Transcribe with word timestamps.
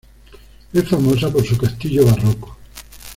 Es 0.73 0.89
famosa 0.89 1.31
por 1.31 1.45
su 1.45 1.55
castillo 1.59 2.03
barroco. 2.07 2.57